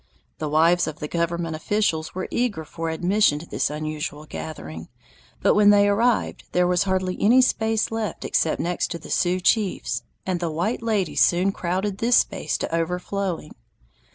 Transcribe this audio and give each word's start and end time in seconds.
The 0.39 0.49
wives 0.49 0.87
of 0.87 0.97
the 0.97 1.07
government 1.07 1.55
officials 1.55 2.15
were 2.15 2.27
eager 2.31 2.65
for 2.65 2.89
admission 2.89 3.37
to 3.37 3.45
this 3.45 3.69
unusual 3.69 4.25
gathering, 4.25 4.89
but 5.43 5.53
when 5.53 5.69
they 5.69 5.87
arrived 5.87 6.45
there 6.53 6.65
was 6.65 6.85
hardly 6.85 7.15
any 7.21 7.39
space 7.39 7.91
left 7.91 8.25
except 8.25 8.59
next 8.59 8.87
to 8.89 8.97
the 8.97 9.11
Sioux 9.11 9.39
chiefs, 9.39 10.01
and 10.25 10.39
the 10.39 10.49
white 10.49 10.81
ladies 10.81 11.21
soon 11.23 11.51
crowded 11.51 11.99
this 11.99 12.17
space 12.17 12.57
to 12.57 12.75
overflowing. 12.75 13.53